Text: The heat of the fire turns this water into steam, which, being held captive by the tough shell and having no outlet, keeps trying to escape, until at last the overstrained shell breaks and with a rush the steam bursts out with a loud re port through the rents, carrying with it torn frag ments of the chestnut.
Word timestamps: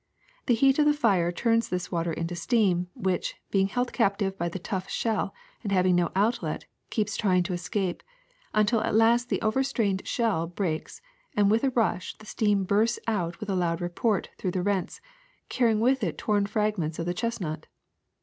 The 0.47 0.55
heat 0.55 0.79
of 0.79 0.87
the 0.87 0.95
fire 0.95 1.31
turns 1.31 1.69
this 1.69 1.91
water 1.91 2.11
into 2.11 2.35
steam, 2.35 2.87
which, 2.95 3.35
being 3.51 3.67
held 3.67 3.93
captive 3.93 4.35
by 4.35 4.49
the 4.49 4.57
tough 4.57 4.89
shell 4.89 5.31
and 5.61 5.71
having 5.71 5.95
no 5.95 6.11
outlet, 6.15 6.65
keeps 6.89 7.15
trying 7.15 7.43
to 7.43 7.53
escape, 7.53 8.01
until 8.51 8.81
at 8.81 8.95
last 8.95 9.29
the 9.29 9.39
overstrained 9.43 10.01
shell 10.07 10.47
breaks 10.47 11.03
and 11.37 11.51
with 11.51 11.63
a 11.63 11.69
rush 11.69 12.17
the 12.17 12.25
steam 12.25 12.63
bursts 12.63 12.97
out 13.05 13.39
with 13.39 13.49
a 13.51 13.55
loud 13.55 13.79
re 13.79 13.89
port 13.89 14.29
through 14.39 14.49
the 14.49 14.63
rents, 14.63 15.01
carrying 15.49 15.79
with 15.79 16.03
it 16.03 16.17
torn 16.17 16.47
frag 16.47 16.79
ments 16.79 16.97
of 16.97 17.05
the 17.05 17.13
chestnut. 17.13 17.67